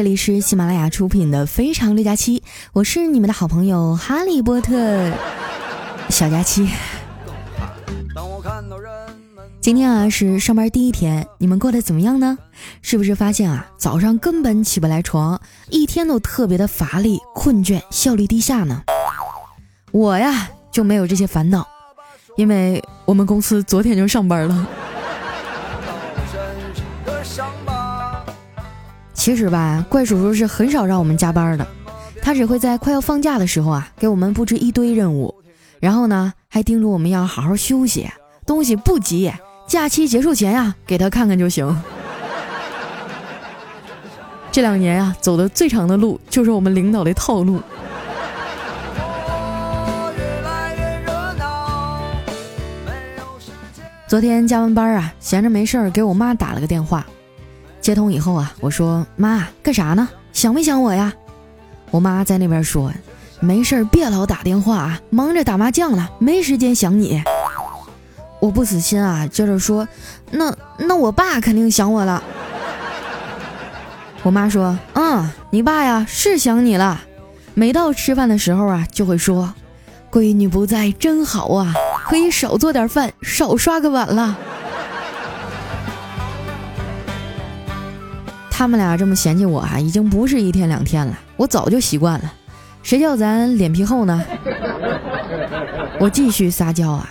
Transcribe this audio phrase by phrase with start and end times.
[0.00, 2.40] 这里是喜马拉雅出品的《非常六加七》，
[2.72, 5.12] 我是你们的好朋友哈利波特
[6.08, 6.66] 小佳期。
[9.60, 12.38] 今天啊是上班第一天，你们过得怎么样呢？
[12.80, 15.38] 是不是发现啊早上根本起不来床，
[15.68, 18.82] 一天都特别的乏力、困倦、效率低下呢？
[19.92, 21.68] 我呀就没有这些烦恼，
[22.38, 24.66] 因为我们公司昨天就上班了。
[29.20, 31.66] 其实吧，怪叔叔是很少让我们加班的，
[32.22, 35.34] 他只会在快要放假的时候啊，给我们布置一堆任务，
[35.78, 38.08] 然后呢，还叮嘱我们要好好休息，
[38.46, 39.30] 东西不急，
[39.66, 41.82] 假期结束前呀，给他看看就行。
[44.50, 47.60] 这两年啊，走的最长的路就是我们领导的套路。
[54.08, 57.06] 昨天加完班啊，闲着没事儿，给我妈打了个电话。
[57.80, 60.08] 接通以后啊，我说妈干啥呢？
[60.32, 61.12] 想没想我呀？
[61.90, 62.92] 我妈在那边说，
[63.40, 67.22] 没事儿别老打电话啊，忙着打麻将了，没时间想你。
[68.40, 69.86] 我不死心啊，接着说，
[70.30, 72.22] 那那我爸肯定想我了。
[74.22, 77.00] 我妈说，嗯，你爸呀是想你了，
[77.54, 79.52] 每到吃饭的时候啊，就会说，
[80.10, 81.74] 闺女不在真好啊，
[82.06, 84.38] 可以少做点饭，少刷个碗了。
[88.60, 92.30] 他们俩这么嫌弃我啊，已经不是一天两天了，我早就习惯了。
[92.82, 94.22] 谁叫咱脸皮厚呢？
[95.98, 97.08] 我继续撒娇啊，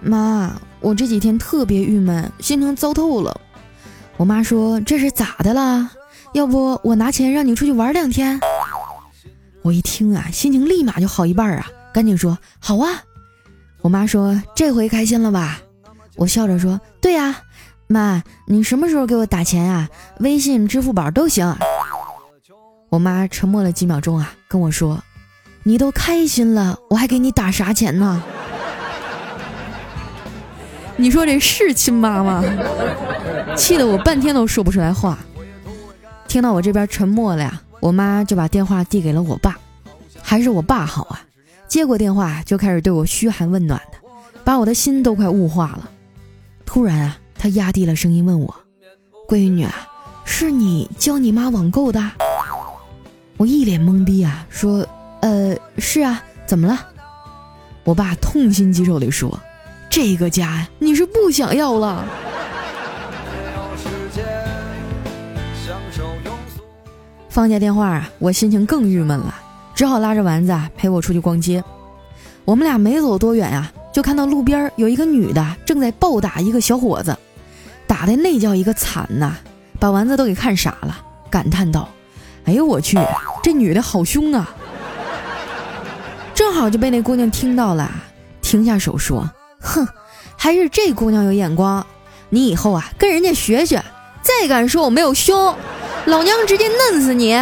[0.00, 3.40] 妈，我这几天特别郁闷，心情糟透了。
[4.16, 5.88] 我妈说这是咋的啦？
[6.32, 8.40] 要不我拿钱让你出去玩两天？
[9.62, 11.64] 我一听啊，心情立马就好一半啊，
[11.94, 12.90] 赶紧说好啊。
[13.82, 15.60] 我妈说这回开心了吧？
[16.16, 17.36] 我笑着说对呀。
[17.90, 19.88] 妈，你什么时候给我打钱呀？
[20.20, 21.56] 微信、支付宝都行。
[22.90, 25.02] 我妈沉默了几秒钟啊，跟我说
[25.64, 28.22] ：“你都开心了，我还给你打啥钱呢？”
[30.96, 32.44] 你说这是亲妈吗？
[33.56, 35.18] 气得我半天都说不出来话。
[36.26, 39.56] 听到我这边沉默了呀，我妈就把电话递给了我爸，
[40.22, 41.22] 还是我爸好啊，
[41.66, 43.98] 接过电话就开始对我嘘寒问暖的，
[44.44, 45.88] 把我的心都快雾化了。
[46.66, 47.16] 突然啊。
[47.38, 48.52] 他压低了声音问我
[49.28, 49.88] ：“闺女啊，
[50.24, 52.02] 是你教你妈网购的？”
[53.38, 54.84] 我一脸懵逼啊，说
[55.22, 56.88] ：“呃，是啊，怎么了？”
[57.84, 59.38] 我爸痛心疾首地说
[59.88, 62.04] ：“这个家呀，你是不想要了。
[67.30, 69.32] ”放下电话啊，我心情更郁闷了，
[69.74, 71.62] 只好拉着丸子陪我出去逛街。
[72.44, 77.16] 我们俩没走多远啊，就看到路边有一个女的正在暴打一个小伙子。
[77.88, 79.34] 打的那叫一个惨呐，
[79.80, 80.96] 把丸子都给看傻了，
[81.28, 81.88] 感叹道
[82.46, 82.96] ：“哎呦我去，
[83.42, 84.48] 这女的好凶啊！”
[86.34, 87.90] 正好就被那姑娘听到了，
[88.42, 89.28] 停下手说
[89.58, 89.88] ：“哼，
[90.36, 91.84] 还是这姑娘有眼光，
[92.28, 93.82] 你以后啊跟人家学学，
[94.22, 95.56] 再敢说我没有胸，
[96.04, 97.34] 老娘直接嫩死你！”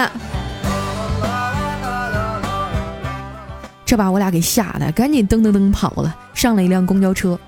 [3.84, 7.38] 这把我俩给吓得赶紧噔噔噔跑了，上了一辆公交车，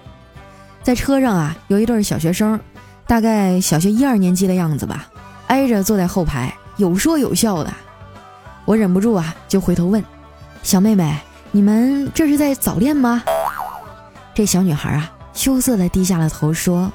[0.82, 2.58] 在车上啊有一对小学生。
[3.08, 5.08] 大概小学一二年级的样子吧，
[5.46, 7.72] 挨着坐在后排，有说有笑的。
[8.66, 10.04] 我忍不住啊，就回头问
[10.62, 11.18] ：“小妹妹，
[11.50, 13.22] 你们这是在早恋吗？”
[14.34, 16.92] 这小女孩啊，羞涩的低下了头，说：“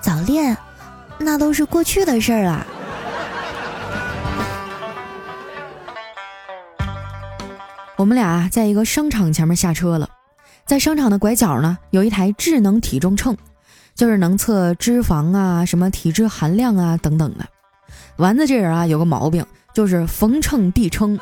[0.00, 0.56] 早恋，
[1.18, 2.66] 那都是过去的事儿了。”
[7.96, 10.08] 我们俩在一个商场前面下车了，
[10.64, 13.36] 在商场的拐角呢，有一台智能体重秤。
[13.94, 17.44] 就是能测脂肪啊，什么体质含量啊等等的。
[18.16, 19.44] 丸子这人啊有个毛病，
[19.74, 21.18] 就是逢称必称。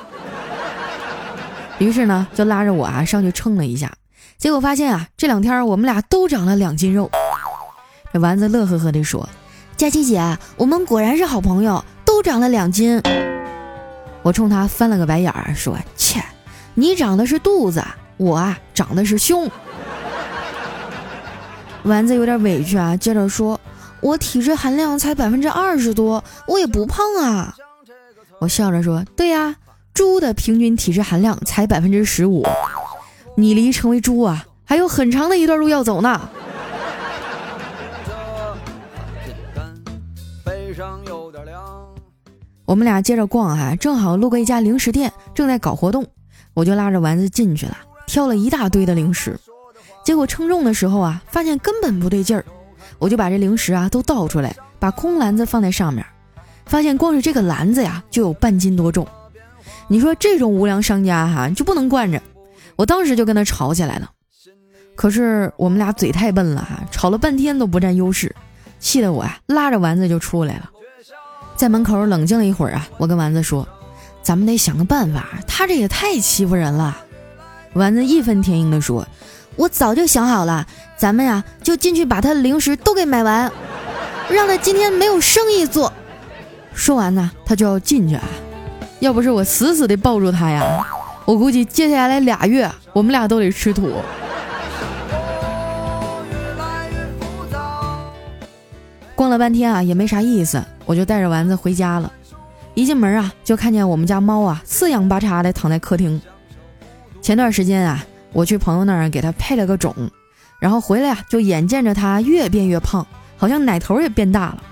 [1.78, 3.92] 于是呢，就拉着我啊上去称了一下，
[4.36, 7.10] 结果发现啊这两天我们俩都长了两斤肉。
[8.12, 9.28] 这丸子乐呵呵地说
[9.78, 13.00] ：“佳琪姐，我们果然是好朋友，都长了两斤。”
[14.22, 16.22] 我冲他翻了个白眼儿，说：“切，
[16.74, 17.82] 你长的是肚子，
[18.16, 19.50] 我啊长的是胸。”
[21.84, 23.58] 丸子有点委屈啊，接着说
[24.00, 27.54] ：“我体质含量才百分之二十多，我也不胖啊。”
[28.38, 29.56] 我笑着说：“对呀，
[29.94, 32.46] 猪的平均体质含量才百分之十五，
[33.34, 36.28] 你离成为猪啊还有很长的一段路要走呢。”
[42.66, 46.06] 我们俩接着逛啊，正好路过一家零食店，正在搞活动，
[46.54, 49.36] 我就拉着丸子进去了，挑了一大堆的零食。
[50.04, 52.44] 结果称重的时候啊，发现根本不对劲儿，
[52.98, 56.04] 我就把这零食啊都倒出来，把空篮子放在上面，
[56.66, 59.06] 发现光是这个篮子呀就有半斤多重。
[59.88, 62.20] 你说这种无良商家哈就不能惯着，
[62.76, 64.10] 我当时就跟他吵起来了。
[64.96, 68.34] 可是我们俩嘴太笨了哈，吵了半天都不占优势，
[68.78, 70.70] 气得我呀拉着丸子就出来了。
[71.56, 73.66] 在门口冷静了一会儿啊，我跟丸子说
[74.22, 76.96] ：“咱们得想个办法，他这也太欺负人了。”
[77.74, 79.06] 丸子义愤填膺地说
[79.60, 80.66] ：“我早就想好了，
[80.96, 83.52] 咱们呀就进去把他的零食都给买完，
[84.30, 85.92] 让他今天没有生意做。”
[86.72, 88.24] 说完呢，他就要进去啊。
[89.00, 90.82] 要不是我死死的抱住他呀，
[91.26, 93.92] 我估计接下来俩月我们俩都得吃土。
[99.14, 102.10] 逛了半天啊，也没啥意思，我就带着丸子回家了。
[102.72, 106.18] 一进门啊，就看见我们家猫啊四仰八叉的躺在客厅。
[107.20, 109.94] 前段时间啊，我去朋友那儿给他配了个种，
[110.60, 113.06] 然后回来啊，就眼见着他越变越胖，
[113.36, 114.62] 好像奶头也变大了。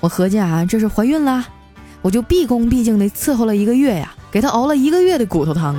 [0.00, 1.44] 我合计啊，这是怀孕了，
[2.02, 5.76] 我就毕恭毕敬的伺候了一个月呀，给他熬了一个月的骨头汤。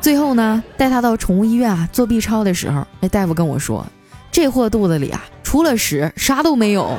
[0.00, 3.86] 最后呢，带他到宠物医院啊做 B 超的时候，那大夫跟我说，
[4.30, 5.24] 这货肚子里啊。
[5.42, 6.98] 除了屎啥都没有，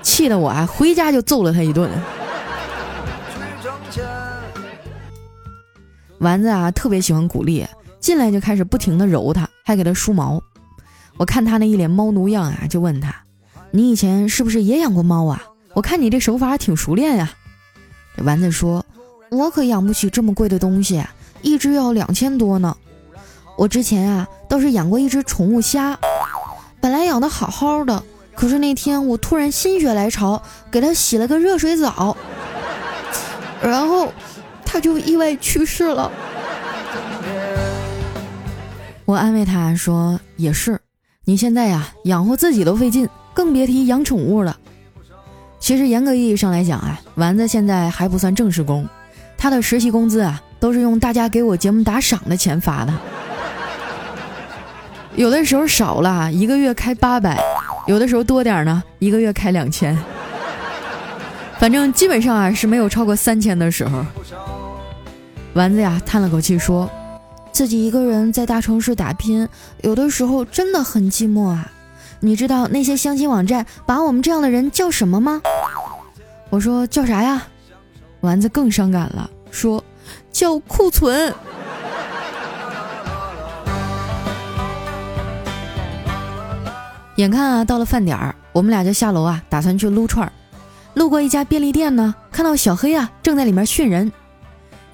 [0.00, 1.90] 气得我啊回家就揍了他一顿。
[6.24, 7.66] 丸子啊特别喜欢鼓励，
[8.00, 10.42] 进来就开始不停的揉它，还给它梳毛。
[11.18, 13.14] 我看他那一脸猫奴样啊，就问他
[13.70, 15.40] ：“你以前是不是也养过猫啊？
[15.74, 17.30] 我看你这手法挺熟练呀。”
[18.16, 18.84] 这丸子说
[19.30, 21.04] ：“我可养不起这么贵的东西，
[21.42, 22.74] 一只要两千多呢。
[23.56, 25.98] 我之前啊倒是养过一只宠物虾。”
[26.80, 28.02] 本来养的好好的，
[28.34, 32.16] 可是那天我突然心血来潮，给它洗了个热水澡，
[33.62, 34.12] 然后
[34.74, 36.10] 他就意外去世了。
[39.06, 40.80] 我安慰他说：“也是，
[41.26, 44.58] 你现在呀养活自己都费劲，更别提养宠物了。”
[45.60, 48.84] 其实严格意义上来讲啊，丸子现在还不算正式工，
[49.38, 52.92] 他的实习工资啊都是用大家给我节目打赏的钱发的。
[55.14, 57.40] 有的时候少了一个月开八百，
[57.86, 59.96] 有的时候多点呢，一个月开两千。
[61.60, 64.04] 反正基本上啊是没有超过三千的时候。
[65.54, 66.90] 丸子呀叹了口气说
[67.52, 69.48] ：“自己一个人在大城市打拼，
[69.82, 71.70] 有的时候真的很寂寞啊。
[72.18, 75.40] 你知道那些相亲网站把我们这样的人叫什么吗？”
[76.50, 77.46] 我说：“叫啥呀？”
[78.22, 79.84] 丸子更伤感了，说
[80.32, 81.32] ：“叫库存。”
[87.14, 90.32] 眼看啊，到了饭点儿，我们俩就下楼啊，打算去撸串儿。
[90.94, 94.10] 路过一家便利店呢，看到小黑啊正在里面训人。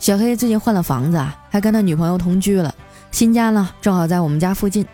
[0.01, 2.75] 小黑最近换了房子啊，还跟他女朋友同居了，
[3.11, 4.87] 新家呢正好在我们家附近。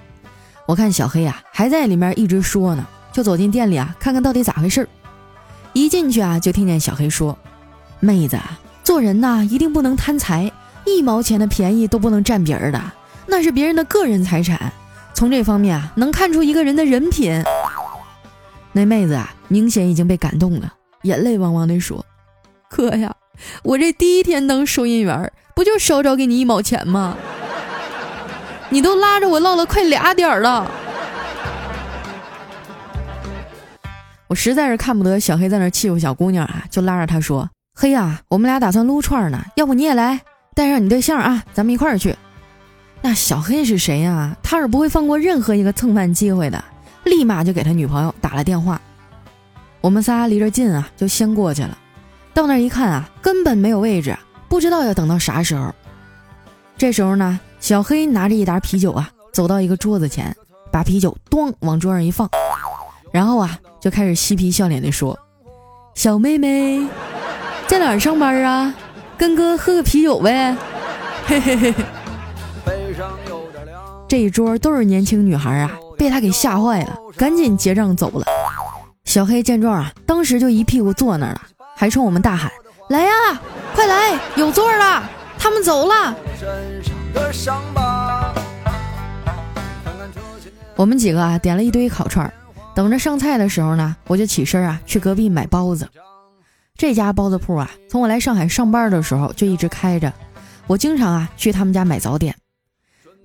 [0.66, 4.88] 我看小黑啊还在里面一直说呢，就走进店里啊，看看到底咋回事儿。
[5.74, 7.38] 一进去啊，就听见小黑说
[8.00, 8.36] ：“妹子，
[8.82, 10.50] 做人呐一定不能贪财，
[10.84, 12.82] 一毛钱的便宜都不能占别人的，
[13.26, 14.72] 那是别人的个人财产。”
[15.14, 17.40] 从这方面啊，能看出一个人的人品。
[18.72, 22.04] 那妹子啊，明显已经被感动了，眼泪汪汪地说
[22.68, 23.14] ：“哥呀，
[23.62, 27.16] 我这第一天当收银员，不就少找给你一毛钱吗？
[28.70, 30.70] 你都拉着我唠了快俩点了。”
[34.28, 40.20] 我实在是看不得小黑在那欺负小姑娘啊，就拉着他说：“黑呀，我们俩打算撸串呢，要不你也来，
[40.52, 42.16] 带上你对象啊，咱们一块儿去。”
[43.02, 44.36] 那小黑是谁呀？
[44.42, 46.64] 他是不会放过任何一个蹭饭机会的，
[47.04, 48.80] 立马就给他女朋友打了电话。
[49.80, 51.78] 我们仨离着近啊，就先过去了。
[52.36, 54.14] 到那一看啊，根本没有位置，
[54.46, 55.74] 不知道要等到啥时候。
[56.76, 60.36] 这时候呢，小黑拿着一打啤酒啊，走到一个桌子前，
[60.70, 62.28] 把啤酒咣往桌上一放，
[63.10, 65.18] 然后啊，就开始嬉皮笑脸地说
[65.96, 66.86] ：“小妹妹，
[67.68, 68.74] 在哪儿上班啊？
[69.16, 70.54] 跟哥喝个啤酒呗。”
[71.24, 71.74] 嘿嘿嘿。
[74.06, 78.26] 这一桌都是年轻女孩啊，被他给吓坏了，赶紧结账走了。
[79.06, 81.40] 小黑见状啊，当时就一屁股坐那儿了，
[81.78, 82.50] 还冲我们大喊
[82.88, 83.12] ：“来呀，
[83.74, 85.06] 快来，有座了，
[85.38, 86.16] 他们走了。”
[90.74, 92.32] 我们几个啊，点了一堆烤串，
[92.74, 95.86] 等着上菜的时候呢，我就起身啊，去隔壁买包子。
[96.78, 100.10] 这家包子铺啊，从我来上海上班的时候就一直开着，
[100.66, 102.34] 我经常啊去他们家买早点。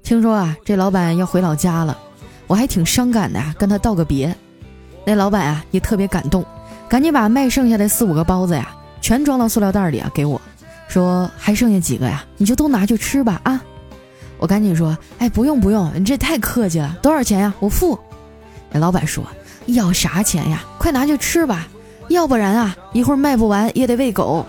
[0.03, 1.97] 听说啊，这老板要回老家了，
[2.47, 4.35] 我还挺伤感的啊，跟他道个别。
[5.05, 6.45] 那老板啊也特别感动，
[6.91, 10.41] 赶紧把卖剩下的四五个包子呀，全装到塑料袋里啊给我，
[10.89, 13.63] 说还剩下几个呀，你就都拿去吃吧啊。
[14.37, 17.53] 我赶紧说，哎，不用不用，你这太客气了，多少钱呀？
[17.61, 17.97] 我付。
[18.73, 19.23] 那老板说，
[19.67, 20.65] 要啥钱呀？
[20.77, 21.65] 快拿去吃吧，
[22.09, 24.45] 要不然啊，一会儿卖不完也得喂狗。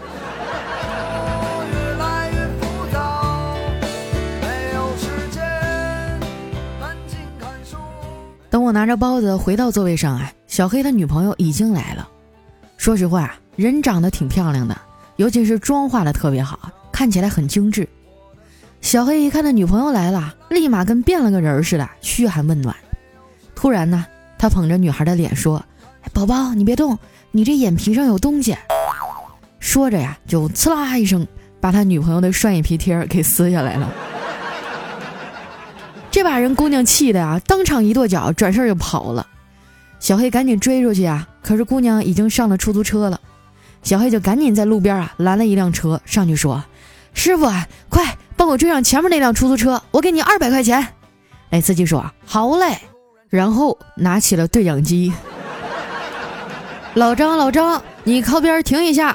[8.50, 12.08] 等我拿着包子回到座位上啊，小黑他女朋友已经来了。
[12.82, 14.76] 说实话，人长得挺漂亮的，
[15.14, 17.88] 尤其是妆化的特别好，看起来很精致。
[18.80, 22.74] 小黑一看他女朋友来了，立马跟变了个人似的，嘘寒问暖。
[23.54, 24.04] 突然呢，
[24.36, 25.64] 他捧着女孩的脸说
[26.12, 26.98] ：“宝宝，你别动，
[27.30, 28.58] 你这眼皮上有东西。”
[29.60, 31.24] 说着呀，就呲啦一声
[31.60, 33.88] 把他女朋友的双眼皮贴给撕下来了。
[36.10, 39.24] 这把人姑娘气的呀，当场一跺脚，转身就跑了。
[40.02, 43.20] 小黑赶紧追出去啊，可是姑娘已经上了出租车了。
[43.84, 46.64] 小黑就赶紧在路边啊拦了一辆车，上去说
[47.14, 50.84] ：“师傅啊，快帮我追上前面那辆出租车，我给你二百块钱。”
[51.50, 52.76] 哎，司机说：“好嘞。”
[53.30, 55.12] 然后拿起了对讲机
[56.94, 59.14] ：“老张，老张，你靠边停一下。”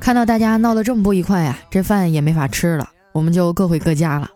[0.00, 4.26] 看到大家闹得这么不愉快呀，这饭也没法吃了，我们就各回各家了。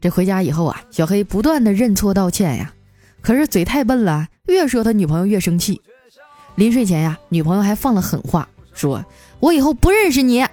[0.00, 2.72] 这回家以后啊，小黑不断的认错道歉呀，
[3.20, 5.80] 可是嘴太笨了，越说他女朋友越生气。
[6.54, 9.04] 临睡前呀，女朋友还放了狠话，说
[9.40, 10.44] 我以后不认识你。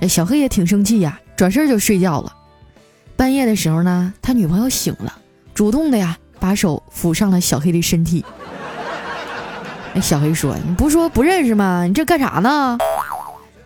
[0.00, 2.32] 这，小黑也挺生气呀，转身就睡觉了。
[3.16, 5.18] 半夜的时候呢，他女朋友醒了，
[5.52, 8.24] 主动的呀，把手抚上了小黑的身体。
[9.94, 11.84] 哎，小黑说：“你不说不认识吗？
[11.84, 12.78] 你这干啥呢？”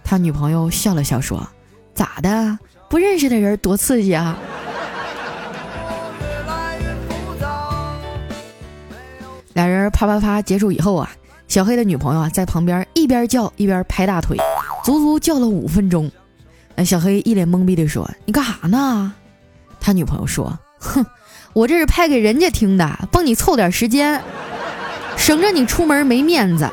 [0.03, 1.47] 他女朋友笑了笑说
[1.95, 2.59] ：“咋的？
[2.89, 4.37] 不认识的人多刺激啊！”
[9.55, 11.11] 俩人啪啪啪结束以后啊，
[11.49, 14.37] 小黑的女朋友啊在旁边一边叫一边拍大腿，
[14.85, 16.11] 足足叫了五分钟。
[16.75, 19.13] 那，小黑一脸懵逼的说：“你干啥呢？”
[19.79, 21.05] 他女朋友说：“哼，
[21.53, 24.23] 我这是拍给人家听的，帮你凑点时间，
[25.17, 26.69] 省着你出门没面子。”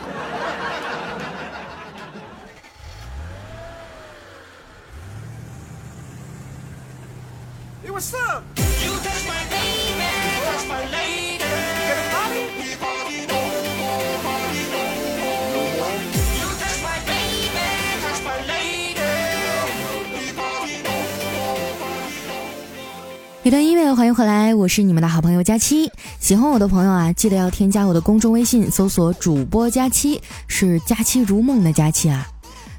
[23.50, 25.92] 一段音乐，欢迎回来，我是你们的好朋友佳期。
[26.20, 32.28] 喜欢我的朋友啊，记得要添加我的公众微信，搜索主播佳期，是佳期如梦的佳期啊。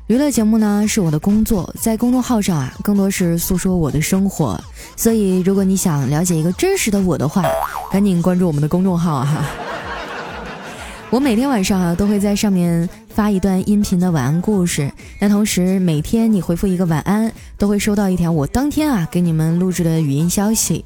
[0.07, 4.63] 娱乐节目呢是我的工作，在公众号上啊，更多是诉说我的生活。
[4.95, 7.45] 所以，如果你想了解一个真实的我的话，
[7.91, 9.45] 赶紧关注我们的公众号哈。
[11.11, 14.90] 我每天晚上啊都会在上面发一段音频的晚安故事，
[15.21, 20.85] 那同时每天你回复一个晚安，都会收到一条我当天啊给你们录制的语音消息。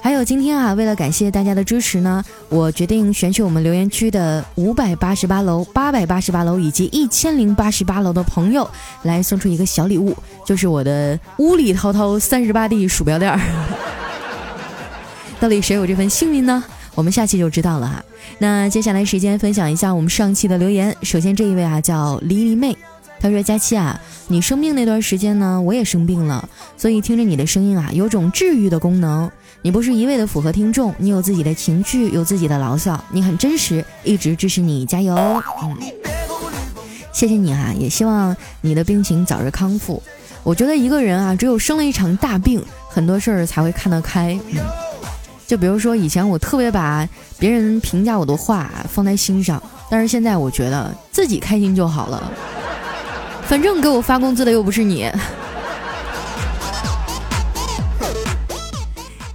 [0.00, 8.70] 还有今天啊，为了感谢大家的支持呢，我决定选取我们留言区的五百八十八楼、八百八十八楼以及一千零八十八楼的朋友，
[9.02, 10.16] 来送出一个小礼物，
[10.46, 13.36] 就是我的屋里滔滔三十八 D 鼠标垫。
[15.40, 16.62] 到底谁有这份幸运呢？
[16.94, 18.04] 我们下期就知道了哈。
[18.38, 20.94] 那接下来时间分享一下我们上期的留言。
[21.02, 22.76] 首先这一位啊叫黎黎妹，
[23.20, 29.30] 他说：“佳期啊，你生病那段时间呢，我也生病了，所以听着你的声音啊，有种治愈的功能。
[29.62, 35.14] 你不是一味的符合听众，你有自己的情绪，有自己的牢骚，你很真实，一直支持你，加油！
[35.62, 35.76] 嗯，
[37.12, 40.02] 谢谢你哈，也希望你的病情早日康复。
[40.42, 44.38] 我觉得一个人啊，只有生了一场大病，很多事儿才会看得开。
[44.50, 44.58] 嗯。”
[45.46, 47.06] 就比如说，以前我特别把
[47.38, 52.32] 别人评价我的话放在心上，但是现在我觉得自己开心就好了。
[53.46, 55.10] 反正给我发工资的又不是你。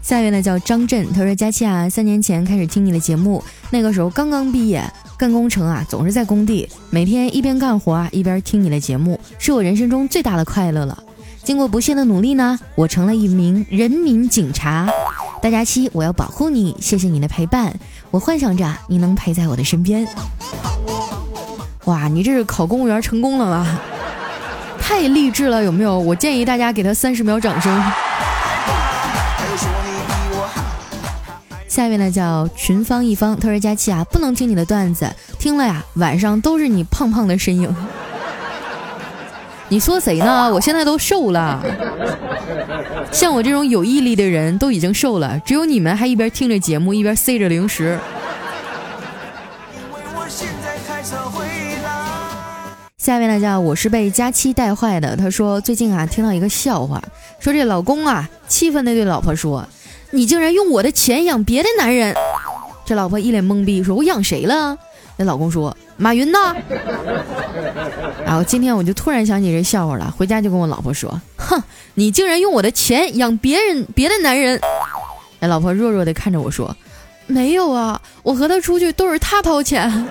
[0.01, 4.83] 下一位呢叫张震，他说：“佳期啊，三年前开始听你的节目，那个时候刚刚毕业，
[5.15, 10.97] 干工程啊，总是在工地，每天一边干活啊一边听你的节目，是我人生中最大的快乐了。
[11.43, 14.89] 经过不懈的努力呢，我成了一名人民警察。”
[15.41, 17.71] 大家期，我要保护你，谢谢你的陪伴。
[18.09, 20.07] 我幻想着你能陪在我的身边。
[21.85, 23.79] 哇，你这是考公务员成功了吗？
[24.89, 25.99] 太励志了，有没有？
[25.99, 27.71] 我建议大家给他三十秒掌声。
[31.67, 37.73] 下一位呢，叫群芳一方，他说：“佳期啊，不能听你的段子，听了呀，晚上都是你胖胖的身影。”
[39.69, 40.51] 你说谁呢？
[40.51, 41.63] 我现在都瘦了。
[43.11, 47.99] 像我这种有毅力的人都已经瘦了，只有你们还一边听着节目一边塞着零食。
[53.09, 55.15] 下一位呢叫我是被佳期带坏的。
[55.15, 57.01] 他说最近啊听到一个笑话，
[57.39, 59.67] 说这老公啊，气愤地对老婆说
[60.13, 62.15] ：“你竟然用我的钱养别的男人！”
[62.85, 64.77] 这老婆一脸懵逼，说：“我养谁了？”
[65.17, 66.37] 那老公说：“马云呢？”
[68.23, 71.59] 然后今天我就突然想起这笑话了，回家就跟我老婆说：“哼，
[71.95, 74.61] 你竟然用我的钱养别人别的男人！”
[75.41, 76.77] 那老婆弱弱地看着我说
[77.25, 80.07] ：“没有啊，我和他出去都是他掏钱。”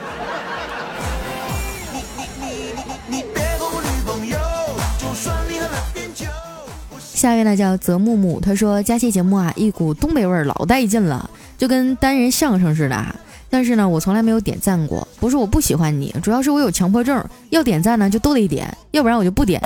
[7.19, 13.13] 下一位呢叫泽木木，他说：“佳期节目啊，一股东北味儿，老带劲了，就跟单人相声似的啊。
[13.51, 17.21] 但是呢，我从来没有点赞过，不是我不喜欢你，主要是我有强迫症，
[17.51, 19.61] 要点赞呢就都得点，要不然我就不点。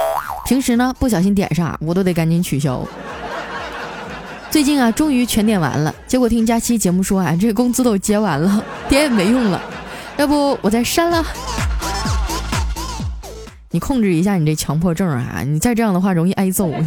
[0.47, 2.83] 平时呢不小心点啥，我都得赶紧取消。
[4.51, 9.61] 最近啊，终于全点完了，结果听佳期节目说啊，这工资都结完了，点也没用了，
[10.17, 11.23] 要不我再删了。”
[13.73, 15.43] 你控制一下你这强迫症啊！
[15.45, 16.71] 你再这样的话容易挨揍。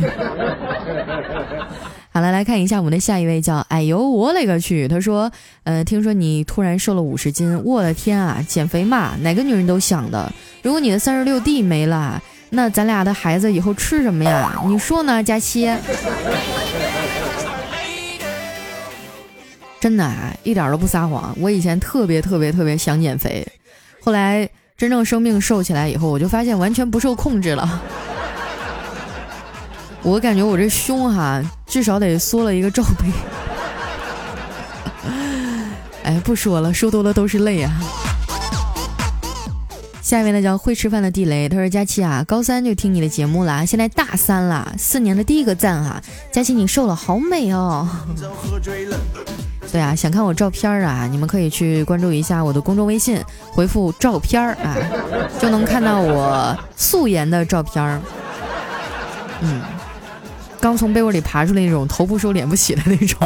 [2.13, 4.87] 好了，来看一下我们的下一位，叫哎呦我勒个去！
[4.87, 5.29] 他说，
[5.63, 10.31] 呃，听说你突然瘦了五十斤，我的天啊，减肥嘛，哪个女人都想的。
[10.61, 14.57] 如果你的三十六 D 没了，那咱俩的孩子以后吃什么呀？
[14.65, 15.69] 你说呢，佳期？
[19.79, 21.35] 真的啊，一点都不撒谎。
[21.41, 23.45] 我以前特别特别特别想减肥，
[24.01, 24.47] 后来。
[24.77, 27.81] 真正生病瘦起来以后，我就发现完全不受控制了。
[30.03, 33.05] 我感觉我这胸哈，至少得缩了一个罩杯。
[36.03, 37.71] 哎，不说了，说多了都是泪啊。
[40.01, 46.01] 下面呢叫会吃饭的地雷，他说：“佳期啊，高三就听你的节目了，现在大三了，四年的第一个赞哈，
[46.33, 47.87] 佳期你瘦了，好美哦。
[49.75, 54.73] ”对啊，想看我照片啊，你们可以去关注一下我的公众微信，回复“照片儿”啊，
[55.37, 57.99] 就能看到我素颜的照片儿。
[59.41, 59.61] 嗯，
[60.61, 63.19] 刚从被窝里爬出来那种，头不梳脸不洗的那种。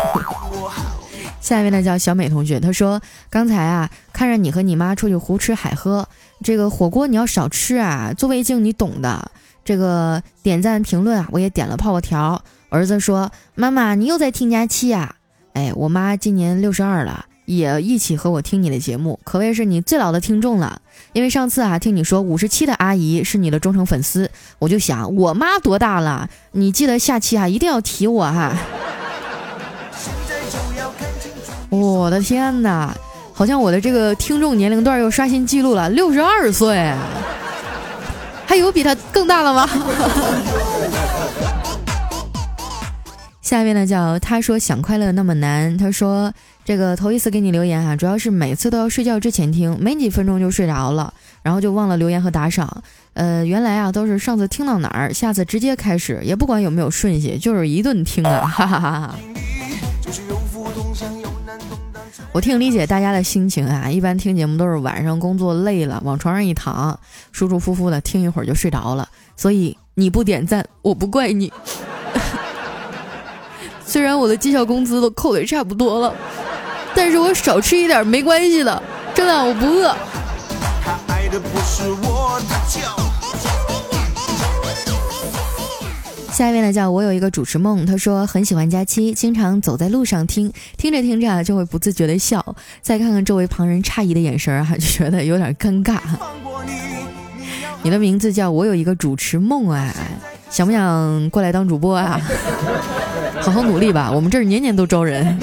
[1.40, 6.10] 下一位呢叫小美同学，她说：“刚才啊，看着你和你妈出去胡吃海喝，
[6.44, 9.30] 这个火锅你要少吃啊，做胃镜你懂的。
[9.64, 12.42] 这个点赞评论啊，我也点了泡泡条。
[12.70, 15.14] 儿子说：妈妈，你又在听假期啊？”
[15.60, 20.82] 哎，我妈今年六十二了，也一起和我听你的节目，可谓是你最老的听众了。
[21.12, 26.30] 因为上次啊，听你说五十七的阿姨是你的忠诚粉丝，我就想我妈多大了？
[26.54, 28.56] 你记得下期啊，一定要提我哈。
[31.69, 32.95] 我的天哪，
[33.34, 36.93] 好像我的这个听众年龄段又刷新记录了，六十二岁，
[38.45, 39.69] 还有比他更大了吗？
[43.50, 45.76] 下面呢叫他说想快乐那么难。
[45.76, 46.32] 他说
[46.64, 52.84] 这个头一次给你留言哈，主要是每次都要睡觉之前听，没几分钟就睡着了，然后就忘了留言和打赏。
[53.16, 59.16] 呃，原来啊都是上次听到哪儿，下次直接开始，也不管有没有顺序，就是一顿听啊，哈 哈哈哈。
[62.32, 67.00] 我挺理解大家的心情啊，一般听节目都是晚上工作累了，往床上一躺，
[67.32, 69.10] 舒舒服服的听一会儿就睡着了。
[69.36, 71.52] 所以你不点赞，我不怪你。
[73.89, 76.13] 虽然我的绩效工资都扣的差不多了，
[76.93, 78.84] 但是我少吃一点没关系的，
[79.15, 79.95] 真的我不饿。
[86.32, 95.97] 下一位呢叫我有一个主持梦，他说很喜欢佳期，经常走在路上听，听着听着就会不自觉的笑，再看看周围旁人诧异的眼神啊，就觉得有点尴尬。
[97.82, 99.91] 你的名字叫我有一个主持梦啊，
[100.52, 102.21] 想不想过来当主播啊？
[103.41, 105.38] 好好努力吧，我们这儿年年都招人。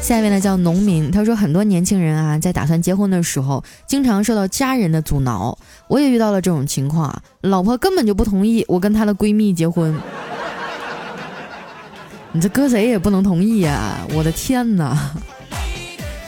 [0.00, 5.56] 下一位呢叫农民，他说很多年轻人啊，在打算结婚的时候，经常受到家人的阻挠。
[5.88, 9.94] 我也遇到了这种情况，老婆根本就不同意我跟她的闺蜜结婚。
[12.32, 13.98] 你这搁谁也不能同意呀！
[14.14, 15.12] 我的天哪！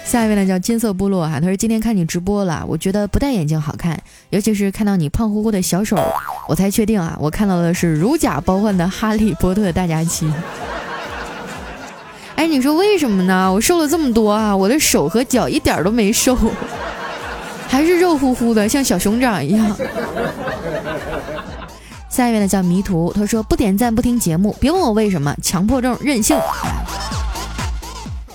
[0.06, 5.98] 下一位呢叫金色部落哈，他说今天看你直播了，我觉得不戴眼镜好看，尤其是看到你胖乎乎的小手，
[6.48, 10.32] 我才确定啊，我看到的是如假包换的哈利波特大假期。
[12.36, 13.52] 哎，你说为什么呢？
[13.52, 16.38] 我瘦了这么多啊，我的手和脚一点都没瘦，
[17.66, 19.76] 还是肉乎乎的，像小熊掌一样。
[22.08, 26.38] 下一位呢叫迷途，他说不点赞不听节目，别问我为什么，强迫症任性。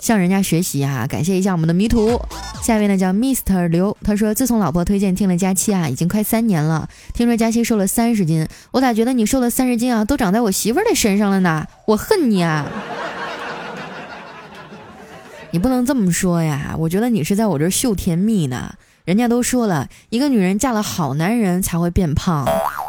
[0.02, 1.08] 向人家学习啊！
[1.08, 2.20] 感谢一下我们的迷途。
[2.62, 6.90] 下一位呢叫 Mr 刘，他说自从老婆推荐听了佳期啊，已经快三年了。
[7.14, 11.66] 听说佳期瘦了三十斤，我咋觉得你瘦了三十斤啊，都长在我媳妇儿的身上了呢？
[11.86, 12.66] 我恨你啊！
[15.52, 16.76] 你不能这么说呀！
[16.80, 18.74] 我觉得你是在我这儿秀甜蜜呢。
[19.04, 22.48] 人家都说了一个女人嫁了好男人才会变胖，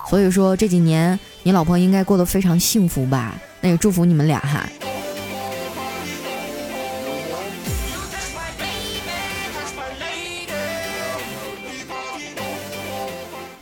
[0.08, 3.34] 所以说这几年你老婆应该过得非常幸福吧？
[3.60, 4.68] 那也祝福你们俩哈。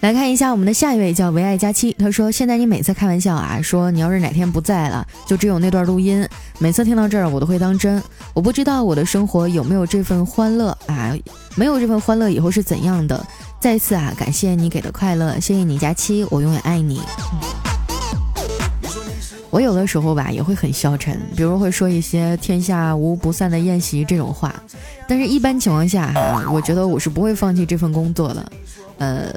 [0.00, 6.26] 来看一下我们的下一位叫唯爱佳期，他说：“现在你每次开玩笑啊，说你要是哪天不在了，就只有那段录音。
[6.58, 8.02] 每次听到这儿，我都会当真。
[8.32, 11.14] 我不知道我的生活有没有这份欢乐啊，
[11.54, 13.22] 没有这份欢乐以后是怎样的。
[13.60, 17.02] 再次啊，感谢你给的快乐，谢谢你佳期，我永远爱你。
[19.50, 24.54] 我有的时候吧也会很消沉，比如会说一些‘天下无不散的宴席’这种话，
[25.06, 28.50] 但是一般情况下哈，我觉得我是不会放弃这份工作的。”
[29.00, 29.32] 呃，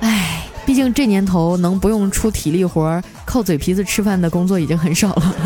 [0.00, 5.34] 哎，毕竟这年头能不用出体力活、靠嘴皮子吃饭的工作已经很少了。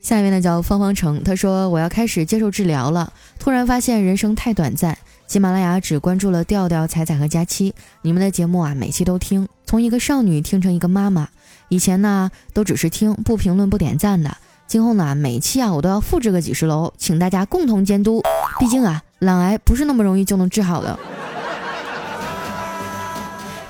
[0.00, 4.96] 下一位呢叫方方成，他说我要开始接受治疗了，突然发现人生太短暂。
[5.26, 11.28] 喜马拉雅只关注了调调、彩彩和佳期，你们的节目啊，每期都听，从一个少女听成一个妈妈。
[11.68, 14.36] 以前呢，都只是听，不评论、不点赞的。
[14.72, 18.22] 今后呢，每期啊我都要复制个几十楼，请大家共同监督。
[18.58, 20.98] 毕竟啊，懒癌不是那么容易就能治好的。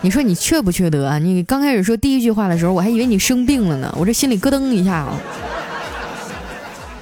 [0.02, 1.18] 你说你缺不缺德啊？
[1.18, 5.18] 你刚开始说第一句话的时候，我还以为你生病了呢，我这心里咯噔一下啊，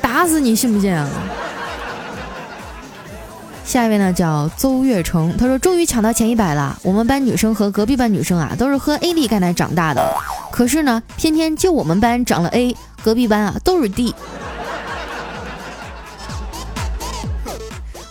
[0.00, 1.06] 打死你信不信啊？
[3.66, 6.78] 下一位呢叫邹月成，他说终于抢到前一百了。
[6.82, 10.02] 我们班女生和隔壁班女生啊，都是喝 A D 钙奶长大的，
[10.50, 12.74] 可是呢，偏偏就我们班长了 A。
[13.02, 14.14] 隔壁班啊都是 D，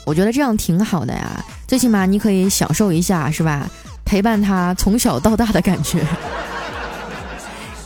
[0.06, 3.68] 我觉得这样挺好的呀，最起码你可以享受一下，是吧？
[4.04, 6.04] 陪伴他从小到大的感觉。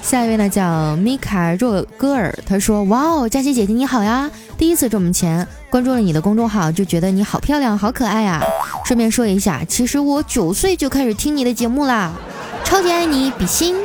[0.01, 8.41] 下一位呢叫米卡若戈尔，他说：“哇哦，佳琪姐姐你好呀，第一次这么前关注了你的公众号，就觉得你好漂亮，好可爱啊。
[8.85, 12.11] 顺便说一下，其实我九岁就开始听你的节目啦，
[12.63, 13.75] 超级爱你，比心。”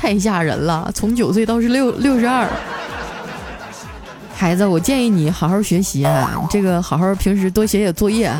[0.00, 0.90] 太吓人了！
[0.94, 2.48] 从九岁到是六六十二，
[4.34, 8.32] 孩子，我建议你好好学习啊，这个好好平时多写写作业。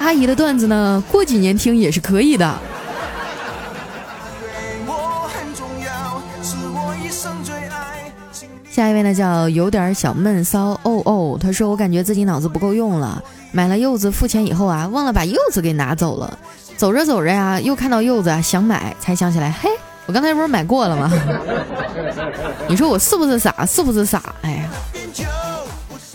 [0.00, 2.52] 阿姨的段子呢，过几年听也是可以的。
[8.68, 16.36] 下一位呢，叫有点小闷骚哦哦，他说我感觉自己脑子不够用了，买了柚子付钱以后啊，忘了把柚子给拿走了，
[16.76, 19.70] 走着走着呀，又看到柚子想买，才想起来，嘿。
[20.08, 21.12] 我刚才不是买过了吗？
[22.66, 23.66] 你说我是不是傻？
[23.66, 24.34] 是不是傻？
[24.40, 24.70] 哎呀，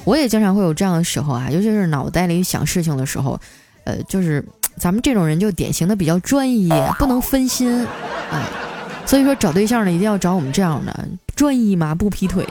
[0.03, 3.39] 我也经常会有这样的时候啊，尤其是脑袋里想事情的时候，
[3.83, 4.43] 呃，就是
[4.77, 7.85] 咱们这种人就典型的比较专一，不能分心
[8.31, 8.41] 哎。
[9.05, 12.47] 所以说找对象呢，一定要找我们这样的专一嘛，不劈腿。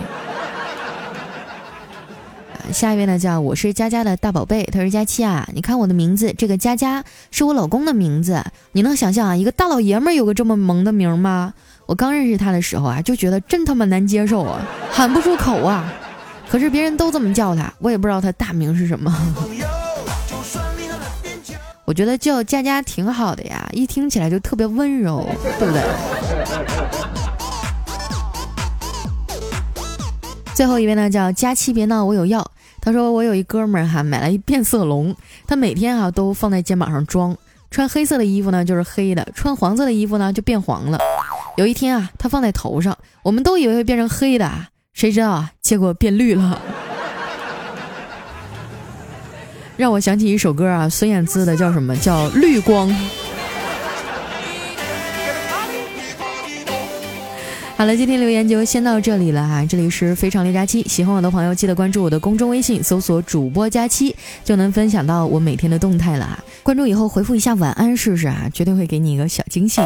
[2.70, 11.52] 下一位呢，叫我是佳佳的大宝贝，他说佳期啊，你看我的名字，这个佳佳是我老公的名字，你能想象啊，一个大老爷们儿有个这么萌的名吗？
[11.86, 15.92] 我刚认识他的时候啊，就觉得真他妈难接受啊，喊不出口啊，
[16.48, 19.12] 可是别人都这么叫他，我也不知道他大名是什么。
[21.84, 25.82] 我觉得叫佳佳挺好的呀，一听起来就特别温柔，对不对？
[30.62, 32.48] 最后一位呢，叫佳期，别闹，我有药。
[32.80, 35.12] 他说我有一哥们儿哈，买了一变色龙，
[35.44, 37.36] 他每天哈都放在肩膀上装，
[37.68, 41.00] 穿黑色的衣服呢就是黑的，穿黄色的衣服呢就变黄了。
[41.56, 44.48] 有一天啊，他放在头上，我们都以为会变成黑的，
[44.92, 46.62] 谁知道啊，结果变绿了。
[49.76, 52.88] 让我想起一首歌啊，孙燕姿的叫什么叫绿光。
[57.82, 59.66] 好了，今天留言就先到这里了哈。
[59.66, 64.14] 这里是非常六加七，喜欢我的朋友记得关注我的公众微信，搜索主播佳期，
[64.44, 66.44] 就能分享到我每天的动态了啊。
[66.62, 69.80] 关注以后回复一下晚安试试啊，绝对会给你一个小惊喜。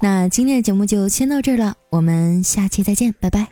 [0.00, 3.48] 那今天的节目就先到这儿了，我们下期再见，拜拜。